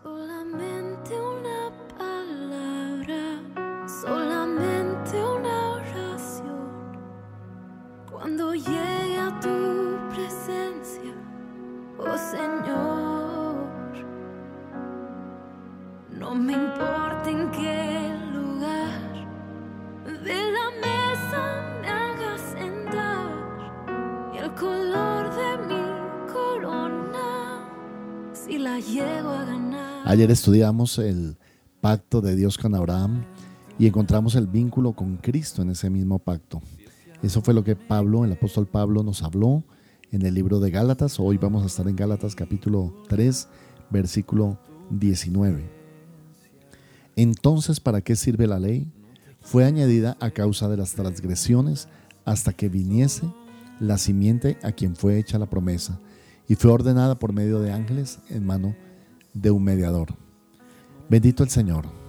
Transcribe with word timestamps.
Solamente 0.00 0.56
una 0.56 0.71
Ayer 30.04 30.30
estudiamos 30.30 30.98
el 30.98 31.36
pacto 31.80 32.20
de 32.20 32.34
Dios 32.34 32.58
con 32.58 32.74
Abraham 32.74 33.24
y 33.78 33.86
encontramos 33.86 34.34
el 34.34 34.46
vínculo 34.46 34.92
con 34.92 35.16
Cristo 35.16 35.62
en 35.62 35.70
ese 35.70 35.88
mismo 35.90 36.18
pacto. 36.18 36.60
Eso 37.22 37.40
fue 37.40 37.54
lo 37.54 37.64
que 37.64 37.76
Pablo, 37.76 38.24
el 38.24 38.32
apóstol 38.32 38.66
Pablo, 38.66 39.02
nos 39.02 39.22
habló 39.22 39.62
en 40.10 40.26
el 40.26 40.34
libro 40.34 40.60
de 40.60 40.70
Gálatas. 40.70 41.20
Hoy 41.20 41.38
vamos 41.38 41.62
a 41.62 41.66
estar 41.66 41.86
en 41.88 41.96
Gálatas 41.96 42.34
capítulo 42.34 42.92
3, 43.08 43.48
versículo 43.90 44.58
19. 44.90 45.64
Entonces, 47.16 47.80
¿para 47.80 48.00
qué 48.00 48.16
sirve 48.16 48.46
la 48.46 48.58
ley? 48.58 48.90
Fue 49.40 49.64
añadida 49.64 50.16
a 50.20 50.30
causa 50.30 50.68
de 50.68 50.76
las 50.76 50.94
transgresiones 50.94 51.88
hasta 52.24 52.52
que 52.52 52.68
viniese 52.68 53.32
la 53.80 53.98
simiente 53.98 54.58
a 54.62 54.72
quien 54.72 54.96
fue 54.96 55.18
hecha 55.18 55.38
la 55.38 55.46
promesa 55.46 55.98
y 56.48 56.54
fue 56.54 56.70
ordenada 56.70 57.18
por 57.18 57.32
medio 57.32 57.60
de 57.60 57.72
ángeles 57.72 58.20
en 58.28 58.46
mano 58.46 58.74
de 59.34 59.50
un 59.50 59.64
mediador. 59.64 60.08
Bendito 61.08 61.42
el 61.42 61.50
Señor. 61.50 62.01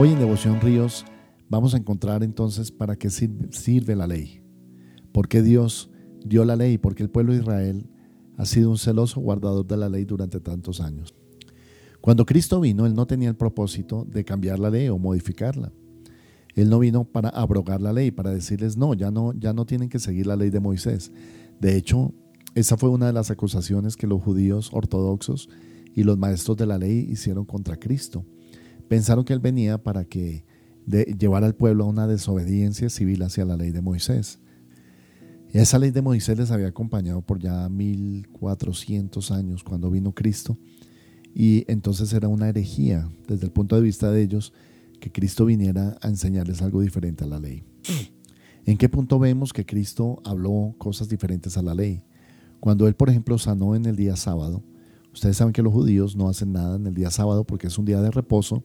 Hoy 0.00 0.10
en 0.10 0.20
Devoción 0.20 0.60
Ríos 0.60 1.04
vamos 1.48 1.74
a 1.74 1.76
encontrar 1.76 2.22
entonces 2.22 2.70
para 2.70 2.94
qué 2.94 3.10
sir- 3.10 3.48
sirve 3.50 3.96
la 3.96 4.06
ley. 4.06 4.42
¿Por 5.10 5.26
qué 5.26 5.42
Dios 5.42 5.90
dio 6.24 6.44
la 6.44 6.54
ley? 6.54 6.78
Porque 6.78 7.02
el 7.02 7.10
pueblo 7.10 7.32
de 7.32 7.40
Israel 7.40 7.90
ha 8.36 8.46
sido 8.46 8.70
un 8.70 8.78
celoso 8.78 9.20
guardador 9.20 9.66
de 9.66 9.76
la 9.76 9.88
ley 9.88 10.04
durante 10.04 10.38
tantos 10.38 10.80
años. 10.80 11.14
Cuando 12.00 12.24
Cristo 12.24 12.60
vino, 12.60 12.86
Él 12.86 12.94
no 12.94 13.08
tenía 13.08 13.28
el 13.28 13.34
propósito 13.34 14.06
de 14.08 14.24
cambiar 14.24 14.60
la 14.60 14.70
ley 14.70 14.88
o 14.88 14.98
modificarla. 14.98 15.72
Él 16.54 16.70
no 16.70 16.78
vino 16.78 17.04
para 17.04 17.30
abrogar 17.30 17.80
la 17.80 17.92
ley, 17.92 18.12
para 18.12 18.30
decirles, 18.30 18.76
no, 18.76 18.94
ya 18.94 19.10
no, 19.10 19.32
ya 19.32 19.52
no 19.52 19.66
tienen 19.66 19.88
que 19.88 19.98
seguir 19.98 20.28
la 20.28 20.36
ley 20.36 20.50
de 20.50 20.60
Moisés. 20.60 21.10
De 21.60 21.76
hecho, 21.76 22.14
esa 22.54 22.76
fue 22.76 22.88
una 22.88 23.08
de 23.08 23.12
las 23.12 23.32
acusaciones 23.32 23.96
que 23.96 24.06
los 24.06 24.22
judíos 24.22 24.70
ortodoxos 24.72 25.48
y 25.92 26.04
los 26.04 26.16
maestros 26.18 26.56
de 26.56 26.66
la 26.66 26.78
ley 26.78 27.08
hicieron 27.10 27.44
contra 27.44 27.76
Cristo. 27.76 28.24
Pensaron 28.88 29.24
que 29.24 29.32
Él 29.32 29.40
venía 29.40 29.82
para 29.82 30.04
que 30.04 30.44
llevar 30.86 31.44
al 31.44 31.54
pueblo 31.54 31.84
a 31.84 31.88
una 31.88 32.06
desobediencia 32.06 32.88
civil 32.88 33.22
hacia 33.22 33.44
la 33.44 33.56
ley 33.56 33.70
de 33.70 33.82
Moisés. 33.82 34.40
Esa 35.52 35.78
ley 35.78 35.90
de 35.90 36.02
Moisés 36.02 36.38
les 36.38 36.50
había 36.50 36.68
acompañado 36.68 37.22
por 37.22 37.38
ya 37.38 37.68
1400 37.68 39.30
años 39.30 39.64
cuando 39.64 39.90
vino 39.90 40.14
Cristo 40.14 40.58
y 41.34 41.64
entonces 41.68 42.12
era 42.12 42.28
una 42.28 42.48
herejía 42.48 43.08
desde 43.26 43.46
el 43.46 43.52
punto 43.52 43.76
de 43.76 43.82
vista 43.82 44.10
de 44.10 44.22
ellos 44.22 44.52
que 45.00 45.10
Cristo 45.12 45.44
viniera 45.44 45.96
a 46.02 46.08
enseñarles 46.08 46.62
algo 46.62 46.80
diferente 46.80 47.24
a 47.24 47.26
la 47.26 47.38
ley. 47.38 47.64
¿En 48.66 48.76
qué 48.76 48.88
punto 48.88 49.18
vemos 49.18 49.52
que 49.52 49.64
Cristo 49.64 50.20
habló 50.24 50.74
cosas 50.78 51.08
diferentes 51.08 51.56
a 51.56 51.62
la 51.62 51.74
ley? 51.74 52.02
Cuando 52.60 52.88
Él, 52.88 52.94
por 52.94 53.08
ejemplo, 53.08 53.38
sanó 53.38 53.74
en 53.74 53.86
el 53.86 53.96
día 53.96 54.16
sábado, 54.16 54.62
ustedes 55.12 55.36
saben 55.36 55.52
que 55.52 55.62
los 55.62 55.72
judíos 55.72 56.16
no 56.16 56.28
hacen 56.28 56.52
nada 56.52 56.76
en 56.76 56.86
el 56.86 56.94
día 56.94 57.10
sábado 57.10 57.44
porque 57.44 57.68
es 57.68 57.78
un 57.78 57.84
día 57.84 58.02
de 58.02 58.10
reposo 58.10 58.64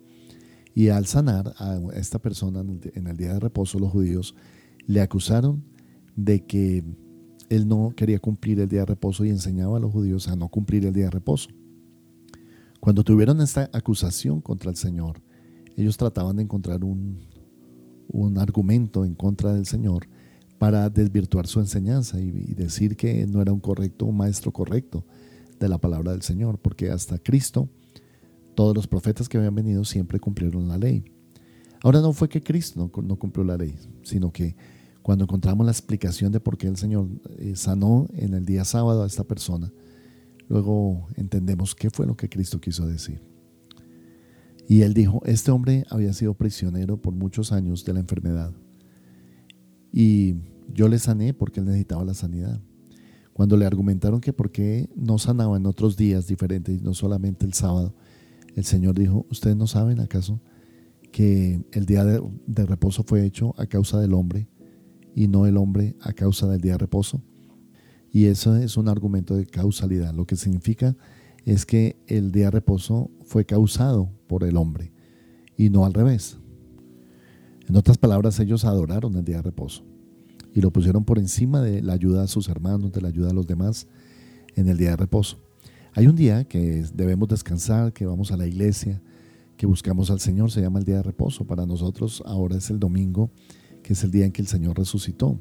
y 0.76 0.90
al 0.90 1.06
sanar 1.06 1.54
a 1.58 1.80
esta 1.94 2.20
persona 2.20 2.62
en 2.62 3.08
el, 3.08 3.18
día 3.18 3.34
de 3.34 3.40
reposo, 3.40 3.80
los 3.80 3.92
judíos 3.92 4.36
le 4.88 5.02
acusaron 5.02 5.64
de 6.16 6.46
que 6.46 6.84
él 7.50 7.68
no 7.68 7.94
quería 7.96 8.20
cumplir 8.20 8.60
el 8.60 8.68
día 8.68 8.82
de 8.82 8.88
reposo 8.88 9.24
y 9.24 9.30
enseñaba 9.30 9.78
a 9.78 9.80
los 9.80 9.92
judíos 9.92 10.28
a 10.28 10.36
no 10.36 10.50
cumplir 10.50 10.86
el 10.86 10.94
día 10.94 11.06
de 11.06 11.12
reposo. 11.12 11.50
Cuando 12.80 13.04
tuvieron 13.04 13.40
esta 13.42 13.70
acusación 13.72 14.42
contra 14.42 14.72
el 14.72 14.76
Señor, 14.76 15.22
ellos 15.78 15.96
trataban 15.96 16.38
de 16.38 16.44
encontrar 16.44 16.84
un, 16.84 17.20
un 18.08 18.38
argumento 18.38 19.06
en 19.06 19.14
contra 19.14 19.54
del 19.54 19.66
Señor 19.66 20.08
para 20.58 20.90
desvirtuar 20.90 21.46
su 21.48 21.60
enseñanza 21.60 22.20
y, 22.20 22.30
y 22.30 22.54
decir 22.56 22.96
que 22.96 23.28
no 23.28 23.42
era 23.42 23.54
un 23.54 23.60
correcto, 23.60 24.06
un 24.06 24.18
maestro 24.18 24.52
correcto 24.52 25.06
de 25.60 25.70
la 25.70 25.78
palabra 25.78 26.12
del 26.12 26.24
Señor, 26.24 26.58
porque 26.60 26.90
hasta 26.90 27.20
Cristo, 27.20 27.70
todos 28.56 28.76
los 28.76 28.88
profetas 28.88 29.28
que 29.28 29.38
habían 29.38 29.56
venido 29.56 29.84
siempre 29.86 30.20
cumplieron 30.20 30.68
la 30.68 30.78
ley. 30.78 31.06
Ahora 31.84 32.00
no 32.00 32.14
fue 32.14 32.30
que 32.30 32.42
Cristo 32.42 32.90
no, 33.04 33.16
cumplió 33.18 33.44
la 33.44 33.58
ley, 33.58 33.76
sino 34.04 34.32
que 34.32 34.56
cuando 35.02 35.26
encontramos 35.26 35.66
la 35.66 35.72
explicación 35.72 36.32
de 36.32 36.40
por 36.40 36.58
qué 36.58 36.68
el 36.68 36.78
Señor 36.78 37.08
eh, 37.38 37.54
sanó 37.56 38.08
en 38.14 38.34
el 38.34 38.46
día 38.46 38.64
sábado 38.64 39.04
a 39.04 39.08
esta 39.08 39.26
persona, 39.26 39.72
luego 40.48 41.08
entendemos 41.16 41.76
qué 41.76 41.90
fue 41.90 42.06
lo 42.06 42.16
que 42.16 42.30
Cristo 42.30 42.62
quiso 42.62 42.88
decir. 42.88 43.22
Y 44.68 44.82
él 44.84 44.94
dijo, 44.94 45.22
este 45.26 45.52
hombre 45.52 45.86
había 45.90 46.14
sido 46.14 46.36
prisionero 46.36 47.02
por 47.02 47.14
muchos 47.14 47.52
años 47.52 47.84
de 47.84 47.94
la 47.94 48.00
enfermedad. 48.00 48.54
Y 49.92 50.36
yo 50.74 50.88
le 50.88 51.00
sané 51.00 51.34
porque 51.34 51.60
él 51.60 51.66
necesitaba 51.66 52.06
la 52.06 52.14
sanidad. 52.14 52.62
Cuando 53.34 53.58
le 53.58 53.66
argumentaron 53.66 54.22
que 54.22 54.32
por 54.32 54.52
qué 54.52 54.90
no 54.96 55.18
sanaba 55.18 55.58
en 55.58 55.66
otros 55.66 55.98
días 55.98 56.28
diferentes, 56.28 56.82
no 56.82 56.94
solamente 56.94 57.46
el 57.46 57.54
sábado, 57.54 57.94
el 58.56 58.64
Señor 58.64 58.98
dijo, 58.98 59.26
¿ustedes 59.30 59.56
no 59.56 59.68
saben 59.68 60.00
acaso 60.00 60.42
que 61.12 61.64
el 61.72 61.86
día 61.86 62.04
de, 62.04 62.66
reposo 62.66 63.04
fue 63.04 63.26
hecho 63.26 63.54
a 63.58 63.66
causa 63.66 64.00
del 64.00 64.14
hombre 64.14 64.48
y 65.16 65.28
no 65.28 65.46
el 65.46 65.58
hombre 65.58 65.96
a 66.02 66.14
causa 66.14 66.48
del 66.48 66.62
día 66.62 66.74
de 66.74 66.80
reposo? 66.80 67.22
Y 68.12 68.26
eso 68.26 68.56
es 68.56 68.78
un 68.78 68.90
argumento 68.90 69.36
de 69.36 69.46
causalidad. 69.46 70.14
Lo 70.14 70.26
que 70.26 70.36
significa 70.36 70.96
es 71.46 71.66
que 71.66 71.98
el 72.08 72.32
día 72.32 72.46
de 72.46 72.52
reposo 72.52 73.10
fue 73.26 73.46
causado 73.46 74.12
por 74.28 74.44
el 74.44 74.58
hombre 74.58 74.92
y 75.58 75.70
no 75.70 75.86
al 75.86 75.94
revés. 75.94 76.38
En 77.68 77.76
otras 77.76 77.98
palabras, 77.98 78.40
ellos 78.40 78.66
adoraron 78.66 79.16
el 79.16 79.24
día 79.24 79.38
de 79.38 79.44
reposo 79.44 79.84
y 80.54 80.62
lo 80.62 80.72
pusieron 80.72 81.06
por 81.06 81.18
encima 81.18 81.62
de 81.62 81.82
la 81.82 81.94
ayuda 81.94 82.24
a 82.24 82.28
sus 82.28 82.48
hermanos, 82.50 82.92
de 82.92 83.02
la 83.02 83.08
ayuda 83.08 83.32
a 83.32 83.34
los 83.34 83.48
demás 83.48 83.88
en 84.56 84.68
el 84.70 84.78
día 84.78 84.92
de 84.92 84.98
reposo. 84.98 85.40
Hay 85.96 86.08
un 86.08 86.16
día 86.16 86.44
que 86.44 86.84
debemos 86.96 87.30
descansar, 87.30 87.94
que 87.94 88.08
vamos 88.08 88.32
a 88.32 88.38
la 88.38 88.48
iglesia, 88.48 89.00
que 89.56 89.68
buscamos 89.68 90.10
al 90.10 90.20
Señor, 90.20 90.50
se 90.50 90.60
llama 90.60 90.80
el 90.80 90.86
día 90.86 90.96
de 90.96 91.04
reposo. 91.04 91.46
Para 91.46 91.68
nosotros 91.68 92.24
ahora 92.26 92.58
es 92.58 92.72
el 92.72 92.80
domingo, 92.80 93.30
que 93.84 93.94
es 93.94 94.04
el 94.04 94.10
día 94.10 94.26
en 94.26 94.32
que 94.32 94.42
el 94.42 94.48
Señor 94.48 94.76
resucitó. 94.76 95.40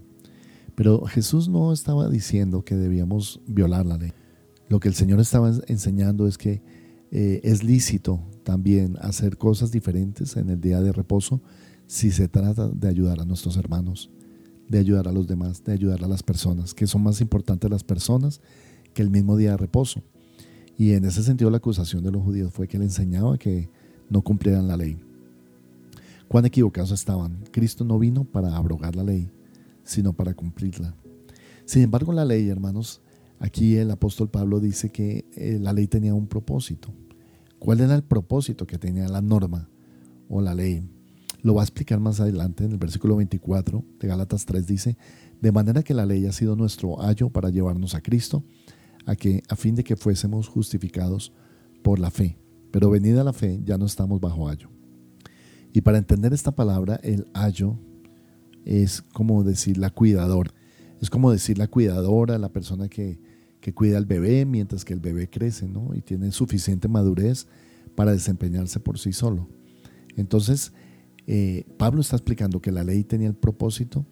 Pero 0.74 1.06
Jesús 1.06 1.48
no 1.48 1.72
estaba 1.72 2.06
diciendo 2.10 2.66
que 2.66 2.76
debíamos 2.76 3.40
violar 3.46 3.86
la 3.86 3.96
ley. 3.96 4.12
Lo 4.68 4.78
que 4.78 4.88
el 4.88 4.94
Señor 4.94 5.20
estaba 5.20 5.50
enseñando 5.68 6.26
es 6.26 6.36
que 6.36 6.62
eh, 7.10 7.40
es 7.44 7.64
lícito 7.64 8.20
también 8.44 8.98
hacer 9.00 9.38
cosas 9.38 9.70
diferentes 9.70 10.36
en 10.36 10.50
el 10.50 10.60
día 10.60 10.82
de 10.82 10.92
reposo 10.92 11.40
si 11.86 12.10
se 12.10 12.28
trata 12.28 12.68
de 12.68 12.88
ayudar 12.88 13.20
a 13.20 13.24
nuestros 13.24 13.56
hermanos, 13.56 14.10
de 14.68 14.78
ayudar 14.78 15.08
a 15.08 15.12
los 15.12 15.26
demás, 15.26 15.64
de 15.64 15.72
ayudar 15.72 16.04
a 16.04 16.08
las 16.08 16.22
personas, 16.22 16.74
que 16.74 16.86
son 16.86 17.02
más 17.02 17.22
importantes 17.22 17.70
las 17.70 17.84
personas 17.84 18.42
que 18.92 19.00
el 19.00 19.08
mismo 19.08 19.38
día 19.38 19.52
de 19.52 19.56
reposo. 19.56 20.02
Y 20.76 20.92
en 20.92 21.04
ese 21.04 21.22
sentido 21.22 21.50
la 21.50 21.58
acusación 21.58 22.02
de 22.02 22.10
los 22.10 22.22
judíos 22.22 22.52
fue 22.52 22.68
que 22.68 22.78
le 22.78 22.84
enseñaba 22.84 23.38
que 23.38 23.68
no 24.08 24.22
cumplieran 24.22 24.68
la 24.68 24.76
ley. 24.76 24.98
Cuán 26.28 26.46
equivocados 26.46 26.92
estaban. 26.92 27.44
Cristo 27.50 27.84
no 27.84 27.98
vino 27.98 28.24
para 28.24 28.56
abrogar 28.56 28.96
la 28.96 29.04
ley, 29.04 29.30
sino 29.84 30.12
para 30.12 30.34
cumplirla. 30.34 30.94
Sin 31.64 31.82
embargo, 31.82 32.12
la 32.12 32.24
ley, 32.24 32.48
hermanos, 32.48 33.02
aquí 33.38 33.76
el 33.76 33.90
apóstol 33.90 34.30
Pablo 34.30 34.60
dice 34.60 34.90
que 34.90 35.26
eh, 35.36 35.58
la 35.60 35.72
ley 35.72 35.86
tenía 35.86 36.14
un 36.14 36.26
propósito. 36.26 36.88
¿Cuál 37.58 37.80
era 37.80 37.94
el 37.94 38.02
propósito 38.02 38.66
que 38.66 38.78
tenía 38.78 39.08
la 39.08 39.22
norma 39.22 39.68
o 40.28 40.40
la 40.40 40.54
ley? 40.54 40.82
Lo 41.42 41.54
va 41.54 41.62
a 41.62 41.64
explicar 41.64 42.00
más 42.00 42.20
adelante 42.20 42.64
en 42.64 42.72
el 42.72 42.78
versículo 42.78 43.16
24 43.16 43.84
de 44.00 44.08
Gálatas 44.08 44.46
3 44.46 44.66
dice, 44.66 44.96
de 45.40 45.52
manera 45.52 45.82
que 45.82 45.92
la 45.94 46.06
ley 46.06 46.24
ha 46.26 46.32
sido 46.32 46.56
nuestro 46.56 47.02
ayo 47.02 47.30
para 47.30 47.50
llevarnos 47.50 47.94
a 47.94 48.00
Cristo, 48.00 48.44
a, 49.06 49.16
que, 49.16 49.42
a 49.48 49.56
fin 49.56 49.74
de 49.74 49.84
que 49.84 49.96
fuésemos 49.96 50.48
justificados 50.48 51.32
por 51.82 51.98
la 51.98 52.10
fe. 52.10 52.38
Pero 52.70 52.90
venida 52.90 53.24
la 53.24 53.32
fe, 53.32 53.60
ya 53.64 53.78
no 53.78 53.86
estamos 53.86 54.20
bajo 54.20 54.48
ayo. 54.48 54.68
Y 55.72 55.80
para 55.80 55.98
entender 55.98 56.32
esta 56.32 56.52
palabra, 56.52 57.00
el 57.02 57.26
ayo 57.34 57.78
es 58.64 59.02
como 59.02 59.44
decir 59.44 59.78
la 59.78 59.90
cuidadora. 59.90 60.52
Es 61.00 61.10
como 61.10 61.32
decir 61.32 61.58
la 61.58 61.68
cuidadora, 61.68 62.38
la 62.38 62.52
persona 62.52 62.88
que, 62.88 63.18
que 63.60 63.72
cuida 63.72 63.98
al 63.98 64.06
bebé 64.06 64.44
mientras 64.44 64.84
que 64.84 64.92
el 64.92 65.00
bebé 65.00 65.28
crece, 65.28 65.68
¿no? 65.68 65.94
Y 65.94 66.02
tiene 66.02 66.30
suficiente 66.32 66.88
madurez 66.88 67.46
para 67.94 68.12
desempeñarse 68.12 68.80
por 68.80 68.98
sí 68.98 69.12
solo. 69.12 69.48
Entonces, 70.16 70.72
eh, 71.26 71.64
Pablo 71.78 72.00
está 72.00 72.16
explicando 72.16 72.60
que 72.60 72.72
la 72.72 72.84
ley 72.84 73.04
tenía 73.04 73.28
el 73.28 73.34
propósito 73.34 74.06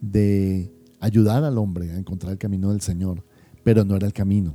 de 0.00 0.72
ayudar 0.98 1.44
al 1.44 1.58
hombre 1.58 1.92
a 1.92 1.98
encontrar 1.98 2.32
el 2.32 2.38
camino 2.38 2.70
del 2.70 2.80
Señor, 2.80 3.24
pero 3.62 3.84
no 3.84 3.96
era 3.96 4.06
el 4.06 4.12
camino. 4.12 4.54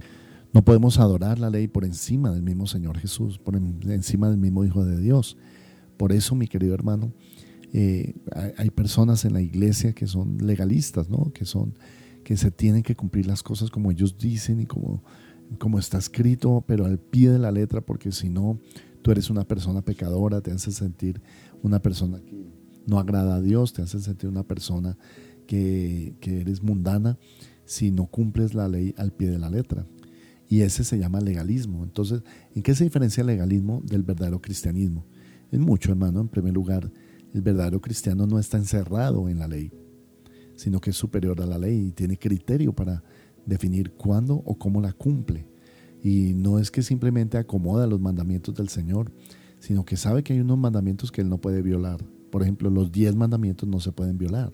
No 0.54 0.64
podemos 0.64 1.00
adorar 1.00 1.40
la 1.40 1.50
ley 1.50 1.68
por 1.68 1.84
encima 1.84 2.32
del 2.32 2.42
mismo 2.42 2.66
Señor 2.66 2.98
Jesús, 2.98 3.38
por 3.38 3.56
encima 3.56 4.30
del 4.30 4.38
mismo 4.38 4.64
Hijo 4.64 4.86
de 4.86 5.00
Dios. 5.00 5.38
Por 5.98 6.12
eso, 6.12 6.36
mi 6.36 6.48
querido 6.48 6.74
hermano, 6.74 7.12
eh, 7.74 8.14
hay, 8.58 8.70
personas 8.70 9.26
en 9.26 9.34
la 9.34 9.42
iglesia 9.42 9.92
que 9.92 10.08
son 10.08 10.38
legalistas, 10.38 11.10
¿no? 11.10 11.34
Que 11.34 11.44
son 11.44 11.74
que 12.24 12.38
se 12.38 12.52
tienen 12.52 12.84
que 12.84 12.96
cumplir 12.96 13.28
las 13.28 13.44
cosas 13.44 13.70
como 13.70 13.92
ellos 13.92 14.18
dicen 14.18 14.60
y 14.60 14.66
como, 14.66 15.04
como 15.60 15.78
está 15.78 15.98
escrito, 15.98 16.64
pero 16.66 16.86
al 16.86 17.00
pie 17.00 17.30
de 17.30 17.38
la 17.38 17.52
letra, 17.52 17.82
porque 17.82 18.12
si 18.12 18.30
no, 18.30 18.60
tú 19.02 19.12
eres 19.12 19.30
una 19.30 19.44
persona 19.44 19.84
pecadora, 19.84 20.42
te 20.42 20.52
hace 20.52 20.72
sentir 20.72 21.22
una 21.62 21.82
persona 21.82 22.20
que 22.22 22.48
no 22.88 22.98
agrada 22.98 23.36
a 23.36 23.42
Dios, 23.42 23.74
te 23.74 23.84
hace 23.84 24.00
sentir 24.00 24.30
una 24.30 24.44
persona 24.44 24.98
que, 25.46 26.16
eres 26.22 26.62
mundana 26.62 27.18
si 27.66 27.92
no 27.92 28.06
cumples 28.08 28.54
la 28.54 28.68
ley 28.68 28.94
al 28.98 29.12
pie 29.12 29.30
de 29.30 29.40
la 29.40 29.50
letra. 29.50 29.88
Y 30.48 30.62
ese 30.62 30.84
se 30.84 31.00
llama 31.00 31.22
legalismo. 31.22 31.84
Entonces, 31.84 32.22
¿en 32.54 32.62
qué 32.62 32.76
se 32.76 32.84
diferencia 32.84 33.22
el 33.22 33.28
legalismo 33.28 33.82
del 33.84 34.04
verdadero 34.04 34.42
cristianismo? 34.42 35.06
En 35.52 35.62
mucho, 35.62 35.92
hermano. 35.92 36.22
En 36.22 36.28
primer 36.28 36.54
lugar, 36.54 36.92
el 37.34 37.42
verdadero 37.42 37.82
cristiano 37.82 38.28
no 38.28 38.38
está 38.38 38.58
encerrado 38.58 39.28
en 39.28 39.40
la 39.40 39.48
ley, 39.48 39.72
sino 40.56 40.80
que 40.80 40.92
es 40.92 40.96
superior 40.96 41.42
a 41.42 41.46
la 41.46 41.58
ley 41.58 41.88
y 41.88 41.92
tiene 41.92 42.18
criterio 42.18 42.74
para 42.74 43.04
definir 43.46 43.94
cuándo 43.94 44.36
o 44.46 44.58
cómo 44.58 44.82
la 44.82 44.94
cumple. 44.94 45.48
Y 46.04 46.34
no 46.36 46.60
es 46.60 46.70
que 46.70 46.84
simplemente 46.84 47.38
acomoda 47.38 47.88
los 47.88 48.00
mandamientos 48.00 48.54
del 48.54 48.70
Señor, 48.70 49.12
sino 49.60 49.86
que 49.86 49.98
sabe 49.98 50.24
que 50.24 50.34
hay 50.34 50.40
unos 50.40 50.60
mandamientos 50.60 51.12
que 51.12 51.22
él 51.22 51.30
no 51.30 51.40
puede 51.40 51.64
violar. 51.64 52.06
Por 52.32 52.44
ejemplo, 52.44 52.70
los 52.70 52.92
diez 52.92 53.16
mandamientos 53.16 53.68
no 53.68 53.80
se 53.80 53.92
pueden 53.92 54.18
violar. 54.18 54.54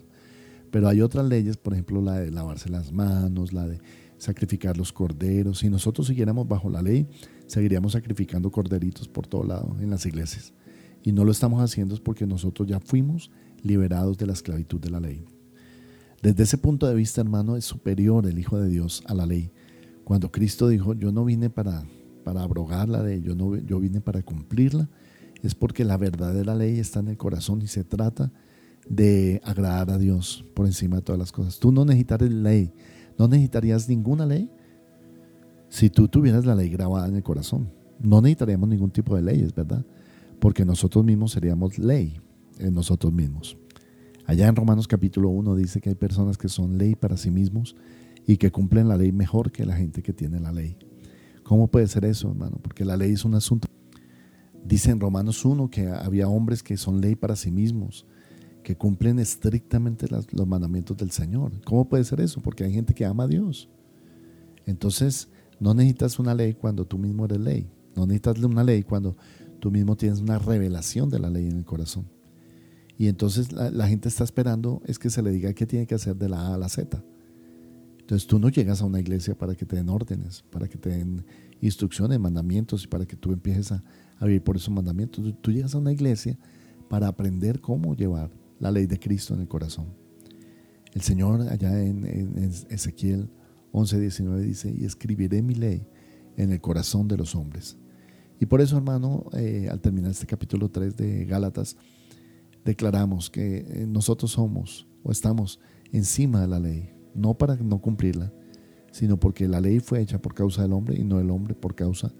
Pero 0.72 0.88
hay 0.88 1.02
otras 1.02 1.28
leyes, 1.28 1.58
por 1.58 1.74
ejemplo, 1.74 2.00
la 2.00 2.18
de 2.18 2.30
lavarse 2.30 2.70
las 2.70 2.92
manos, 2.92 3.52
la 3.52 3.68
de 3.68 3.78
sacrificar 4.16 4.78
los 4.78 4.90
corderos. 4.90 5.58
Si 5.58 5.68
nosotros 5.68 6.06
siguiéramos 6.06 6.48
bajo 6.48 6.70
la 6.70 6.80
ley, 6.80 7.06
seguiríamos 7.46 7.92
sacrificando 7.92 8.50
corderitos 8.50 9.06
por 9.06 9.26
todo 9.26 9.44
lado 9.44 9.76
en 9.80 9.90
las 9.90 10.06
iglesias. 10.06 10.54
Y 11.02 11.12
no 11.12 11.26
lo 11.26 11.30
estamos 11.30 11.60
haciendo 11.62 11.94
es 11.94 12.00
porque 12.00 12.26
nosotros 12.26 12.66
ya 12.66 12.80
fuimos 12.80 13.30
liberados 13.62 14.16
de 14.16 14.26
la 14.26 14.32
esclavitud 14.32 14.80
de 14.80 14.90
la 14.90 14.98
ley. 14.98 15.26
Desde 16.22 16.44
ese 16.44 16.56
punto 16.56 16.86
de 16.86 16.94
vista, 16.94 17.20
hermano, 17.20 17.56
es 17.56 17.66
superior 17.66 18.26
el 18.26 18.38
Hijo 18.38 18.58
de 18.58 18.70
Dios 18.70 19.04
a 19.06 19.14
la 19.14 19.26
ley. 19.26 19.52
Cuando 20.04 20.32
Cristo 20.32 20.68
dijo, 20.68 20.94
yo 20.94 21.12
no 21.12 21.26
vine 21.26 21.50
para, 21.50 21.84
para 22.24 22.42
abrogar 22.42 22.88
la 22.88 23.02
ley, 23.02 23.20
yo, 23.20 23.34
no, 23.34 23.56
yo 23.56 23.78
vine 23.78 24.00
para 24.00 24.22
cumplirla, 24.22 24.88
es 25.42 25.54
porque 25.54 25.84
la 25.84 25.98
verdadera 25.98 26.54
ley 26.54 26.78
está 26.78 27.00
en 27.00 27.08
el 27.08 27.18
corazón 27.18 27.60
y 27.60 27.66
se 27.66 27.84
trata 27.84 28.26
de 28.26 28.51
agradar 29.44 29.90
a 29.90 29.98
Dios 29.98 30.44
por 30.54 30.66
encima 30.66 30.96
de 30.96 31.02
todas 31.02 31.18
las 31.18 31.32
cosas. 31.32 31.58
Tú 31.58 31.72
no 31.72 31.84
necesitarías 31.84 32.32
ley, 32.32 32.72
no 33.18 33.28
necesitarías 33.28 33.88
ninguna 33.88 34.26
ley 34.26 34.50
si 35.68 35.88
tú 35.88 36.08
tuvieras 36.08 36.44
la 36.44 36.54
ley 36.54 36.68
grabada 36.68 37.08
en 37.08 37.16
el 37.16 37.22
corazón. 37.22 37.70
No 38.00 38.20
necesitaríamos 38.20 38.68
ningún 38.68 38.90
tipo 38.90 39.16
de 39.16 39.22
leyes, 39.22 39.54
¿verdad? 39.54 39.84
Porque 40.38 40.64
nosotros 40.64 41.04
mismos 41.04 41.32
seríamos 41.32 41.78
ley 41.78 42.20
en 42.58 42.74
nosotros 42.74 43.12
mismos. 43.12 43.56
Allá 44.26 44.48
en 44.48 44.56
Romanos 44.56 44.86
capítulo 44.86 45.30
1 45.30 45.56
dice 45.56 45.80
que 45.80 45.90
hay 45.90 45.94
personas 45.94 46.38
que 46.38 46.48
son 46.48 46.78
ley 46.78 46.94
para 46.94 47.16
sí 47.16 47.30
mismos 47.30 47.76
y 48.26 48.36
que 48.36 48.52
cumplen 48.52 48.88
la 48.88 48.96
ley 48.96 49.12
mejor 49.12 49.50
que 49.50 49.66
la 49.66 49.76
gente 49.76 50.02
que 50.02 50.12
tiene 50.12 50.40
la 50.40 50.52
ley. 50.52 50.76
¿Cómo 51.42 51.68
puede 51.68 51.88
ser 51.88 52.04
eso, 52.04 52.28
hermano? 52.28 52.58
Porque 52.62 52.84
la 52.84 52.96
ley 52.96 53.12
es 53.12 53.24
un 53.24 53.34
asunto. 53.34 53.68
Dice 54.64 54.90
en 54.90 55.00
Romanos 55.00 55.44
1 55.44 55.70
que 55.70 55.88
había 55.88 56.28
hombres 56.28 56.62
que 56.62 56.76
son 56.76 57.00
ley 57.00 57.16
para 57.16 57.34
sí 57.34 57.50
mismos, 57.50 58.06
que 58.62 58.76
cumplen 58.76 59.18
estrictamente 59.18 60.06
los 60.08 60.46
mandamientos 60.46 60.96
del 60.96 61.10
Señor. 61.10 61.52
¿Cómo 61.64 61.88
puede 61.88 62.04
ser 62.04 62.20
eso? 62.20 62.40
Porque 62.40 62.64
hay 62.64 62.72
gente 62.72 62.94
que 62.94 63.04
ama 63.04 63.24
a 63.24 63.28
Dios. 63.28 63.68
Entonces, 64.66 65.28
no 65.58 65.74
necesitas 65.74 66.18
una 66.18 66.34
ley 66.34 66.54
cuando 66.54 66.84
tú 66.84 66.98
mismo 66.98 67.24
eres 67.24 67.40
ley. 67.40 67.70
No 67.96 68.06
necesitas 68.06 68.38
una 68.38 68.64
ley 68.64 68.82
cuando 68.82 69.16
tú 69.60 69.70
mismo 69.70 69.96
tienes 69.96 70.20
una 70.20 70.38
revelación 70.38 71.10
de 71.10 71.18
la 71.18 71.30
ley 71.30 71.46
en 71.46 71.58
el 71.58 71.64
corazón. 71.64 72.06
Y 72.98 73.08
entonces 73.08 73.52
la, 73.52 73.88
gente 73.88 74.08
está 74.08 74.22
esperando 74.22 74.82
es 74.86 74.98
que 74.98 75.10
se 75.10 75.22
le 75.22 75.30
diga 75.30 75.52
qué 75.54 75.66
tiene 75.66 75.86
que 75.86 75.94
hacer 75.94 76.16
de 76.16 76.28
la 76.28 76.48
A 76.48 76.54
a 76.54 76.58
la 76.58 76.68
Z. 76.68 77.02
Entonces 77.98 78.26
tú 78.26 78.38
no 78.38 78.48
llegas 78.48 78.82
a 78.82 78.84
una 78.84 79.00
iglesia 79.00 79.36
para 79.36 79.54
que 79.54 79.64
te 79.64 79.76
den 79.76 79.88
órdenes, 79.88 80.44
para 80.50 80.68
que 80.68 80.78
te 80.78 80.90
den 80.90 81.24
instrucciones, 81.60 82.18
mandamientos 82.20 82.84
y 82.84 82.86
para 82.86 83.06
que 83.06 83.16
tú 83.16 83.32
empieces 83.32 83.72
a, 83.72 83.82
vivir 84.20 84.42
por 84.42 84.56
esos 84.56 84.72
mandamientos. 84.72 85.34
Tú 85.40 85.50
llegas 85.50 85.74
a 85.74 85.78
una 85.78 85.92
iglesia 85.92 86.38
para 86.88 87.08
aprender 87.08 87.60
cómo 87.60 87.96
llevar 87.96 88.30
la 88.62 88.70
ley 88.70 88.86
de 88.86 88.98
Cristo 88.98 89.34
en 89.34 89.40
el 89.40 89.48
corazón. 89.48 89.88
El 90.94 91.02
Señor 91.02 91.40
allá 91.50 91.82
en, 91.82 92.06
Ezequiel 92.70 93.28
11, 93.72 94.00
19 94.00 94.42
dice, 94.42 94.72
y 94.72 94.84
escribiré 94.84 95.42
mi 95.42 95.54
ley 95.54 95.84
en 96.36 96.52
el 96.52 96.60
corazón 96.60 97.08
de 97.08 97.16
los 97.16 97.34
hombres. 97.34 97.76
Y 98.38 98.46
por 98.46 98.60
eso, 98.60 98.76
hermano, 98.76 99.26
eh, 99.32 99.68
al 99.68 99.80
terminar 99.80 100.12
este 100.12 100.26
capítulo 100.26 100.70
3 100.70 100.96
de 100.96 101.24
Gálatas, 101.24 101.76
declaramos 102.64 103.30
que 103.30 103.58
eh, 103.58 103.86
nosotros 103.88 104.30
somos 104.30 104.86
o 105.02 105.10
estamos 105.10 105.58
encima 105.90 106.40
de 106.40 106.46
la 106.46 106.60
ley, 106.60 106.90
no 107.14 107.34
para 107.34 107.56
no 107.56 107.80
cumplirla, 107.80 108.32
sino 108.92 109.18
porque 109.18 109.48
la 109.48 109.60
ley 109.60 109.80
fue 109.80 110.00
hecha 110.00 110.22
por 110.22 110.34
causa 110.34 110.62
del 110.62 110.72
hombre 110.72 110.96
y 110.96 111.02
no 111.02 111.18
el 111.18 111.30
hombre 111.30 111.56
por 111.56 111.74
causa 111.74 112.12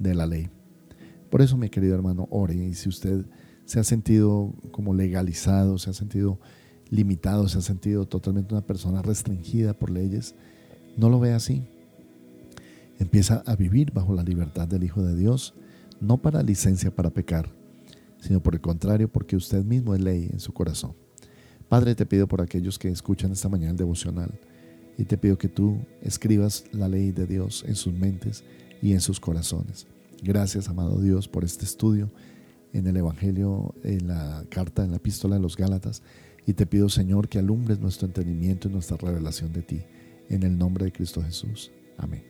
de 0.00 0.14
la 0.16 0.26
ley. 0.26 0.50
Por 1.30 1.42
eso, 1.42 1.56
mi 1.56 1.68
querido 1.68 1.94
hermano, 1.94 2.26
ore. 2.30 2.56
Y 2.56 2.74
si 2.74 2.88
usted 2.88 3.24
se 3.66 3.80
ha 3.80 3.84
sentido 3.84 4.54
como 4.70 4.94
legalizado, 4.94 5.76
se 5.78 5.90
ha 5.90 5.92
sentido 5.92 6.38
limitado, 6.88 7.48
se 7.48 7.58
ha 7.58 7.62
sentido 7.62 8.06
totalmente 8.06 8.54
una 8.54 8.64
persona 8.64 9.02
restringida 9.02 9.74
por 9.74 9.90
leyes, 9.90 10.34
no 10.96 11.10
lo 11.10 11.18
ve 11.20 11.32
así. 11.32 11.64
Empieza 12.98 13.42
a 13.44 13.56
vivir 13.56 13.92
bajo 13.92 14.14
la 14.14 14.22
libertad 14.22 14.68
del 14.68 14.84
Hijo 14.84 15.02
de 15.02 15.16
Dios, 15.16 15.52
no 16.00 16.16
para 16.22 16.42
licencia 16.42 16.94
para 16.94 17.10
pecar, 17.10 17.50
sino 18.20 18.40
por 18.40 18.54
el 18.54 18.60
contrario, 18.60 19.08
porque 19.08 19.36
usted 19.36 19.64
mismo 19.64 19.94
es 19.94 20.00
ley 20.00 20.30
en 20.32 20.40
su 20.40 20.52
corazón. 20.52 20.94
Padre, 21.68 21.96
te 21.96 22.06
pido 22.06 22.28
por 22.28 22.40
aquellos 22.40 22.78
que 22.78 22.88
escuchan 22.88 23.32
esta 23.32 23.48
mañana 23.48 23.72
el 23.72 23.76
devocional 23.76 24.30
y 24.96 25.04
te 25.04 25.18
pido 25.18 25.36
que 25.36 25.48
tú 25.48 25.78
escribas 26.00 26.64
la 26.72 26.88
ley 26.88 27.10
de 27.10 27.26
Dios 27.26 27.64
en 27.66 27.74
sus 27.74 27.92
mentes 27.92 28.44
y 28.80 28.92
en 28.92 29.00
sus 29.00 29.18
corazones. 29.18 29.86
Gracias, 30.22 30.68
amado 30.68 31.00
Dios, 31.00 31.26
por 31.26 31.44
este 31.44 31.64
estudio 31.64 32.10
en 32.76 32.86
el 32.86 32.96
Evangelio, 32.96 33.74
en 33.82 34.08
la 34.08 34.44
carta, 34.50 34.84
en 34.84 34.90
la 34.90 34.96
epístola 34.96 35.36
de 35.36 35.42
los 35.42 35.56
Gálatas. 35.56 36.02
Y 36.46 36.52
te 36.52 36.66
pido, 36.66 36.88
Señor, 36.88 37.28
que 37.28 37.38
alumbres 37.38 37.80
nuestro 37.80 38.06
entendimiento 38.06 38.68
y 38.68 38.72
nuestra 38.72 38.96
revelación 38.96 39.52
de 39.52 39.62
ti. 39.62 39.82
En 40.28 40.42
el 40.42 40.56
nombre 40.56 40.84
de 40.84 40.92
Cristo 40.92 41.22
Jesús. 41.22 41.70
Amén. 41.98 42.22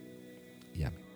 Y 0.73 0.83
amén. 0.83 1.06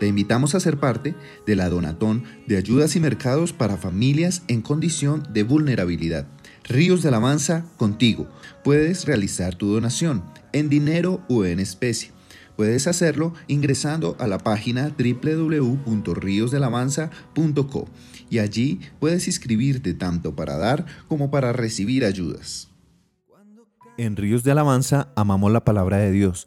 Te 0.00 0.06
invitamos 0.06 0.54
a 0.54 0.60
ser 0.60 0.78
parte 0.78 1.14
de 1.46 1.56
la 1.56 1.68
Donatón 1.68 2.24
de 2.46 2.56
ayudas 2.56 2.96
y 2.96 3.00
mercados 3.00 3.52
para 3.52 3.76
familias 3.76 4.42
en 4.48 4.62
condición 4.62 5.26
de 5.32 5.44
vulnerabilidad. 5.44 6.26
Ríos 6.64 7.02
de 7.02 7.08
Alabanza 7.08 7.64
contigo. 7.76 8.26
Puedes 8.62 9.04
realizar 9.04 9.54
tu 9.54 9.72
donación 9.72 10.24
en 10.52 10.68
dinero 10.68 11.22
o 11.28 11.44
en 11.44 11.60
especie. 11.60 12.12
Puedes 12.56 12.86
hacerlo 12.86 13.34
ingresando 13.48 14.16
a 14.18 14.26
la 14.26 14.38
página 14.38 14.94
www.riosdelavanza.co 14.96 17.88
y 18.30 18.38
allí 18.38 18.80
puedes 19.00 19.26
inscribirte 19.26 19.92
tanto 19.94 20.36
para 20.36 20.56
dar 20.56 20.86
como 21.08 21.30
para 21.30 21.52
recibir 21.52 22.04
ayudas. 22.04 22.70
En 23.96 24.16
Ríos 24.16 24.42
de 24.42 24.50
Alabanza 24.52 25.08
amamos 25.14 25.52
la 25.52 25.64
palabra 25.64 25.98
de 25.98 26.10
Dios, 26.10 26.46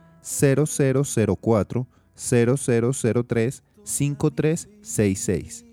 0004 0.23 1.87
0003 2.15 3.63
5366. 3.83 5.65